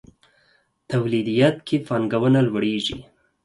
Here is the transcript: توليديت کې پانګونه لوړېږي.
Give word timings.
توليديت 0.89 1.55
کې 1.67 1.77
پانګونه 1.87 2.39
لوړېږي. 2.47 2.97